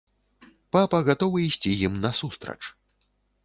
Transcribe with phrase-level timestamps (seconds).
[0.75, 2.61] Папа гатовы ісці ім насустрач.